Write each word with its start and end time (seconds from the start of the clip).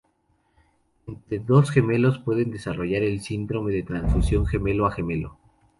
Estos 1.29 1.45
dos 1.45 1.69
gemelos 1.69 2.17
pueden 2.17 2.49
desarrollar 2.49 3.03
el 3.03 3.21
síndrome 3.21 3.71
de 3.71 3.83
transfusión 3.83 4.47
gemelo 4.47 4.87
a 4.87 4.91
gemelo. 4.91 5.37